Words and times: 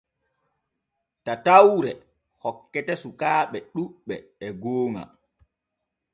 Tatawre 1.25 1.91
hokkete 2.43 2.93
sukaaɓe 3.01 3.57
ɗuuɓɓe 3.73 4.15
e 4.45 4.47
gooŋa. 4.61 5.01